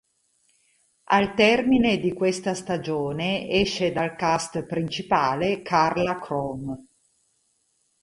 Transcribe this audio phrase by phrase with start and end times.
[1.09, 6.87] Al termine di questa stagione esce dal cast principale Karla Crome.